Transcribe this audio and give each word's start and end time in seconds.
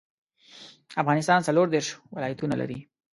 افغانستان 1.01 1.39
څلوردیرش 1.47 1.89
ولایاتونه 2.15 2.53
لري 2.61 2.79